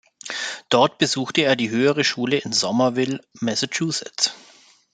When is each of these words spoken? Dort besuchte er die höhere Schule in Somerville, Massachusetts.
Dort 0.69 0.97
besuchte 0.97 1.41
er 1.43 1.55
die 1.55 1.69
höhere 1.69 2.03
Schule 2.03 2.39
in 2.39 2.53
Somerville, 2.53 3.21
Massachusetts. 3.39 4.33